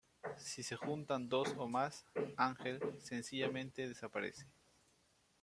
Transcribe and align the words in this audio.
Si 0.39 0.63
se 0.63 0.75
juntan 0.77 1.29
dos 1.29 1.53
o 1.59 1.67
más, 1.67 2.07
Ángel, 2.35 2.81
sencillamente, 2.99 3.87
desaparece. 3.87 4.49